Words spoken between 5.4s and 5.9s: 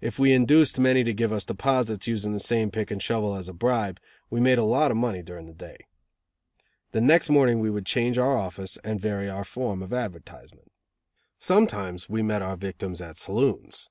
the day.